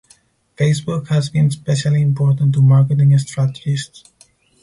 Facebook 0.57 1.09
has 1.09 1.29
been 1.29 1.45
especially 1.45 2.01
important 2.01 2.55
to 2.55 2.61
marketing 2.63 3.15
strategists. 3.19 4.03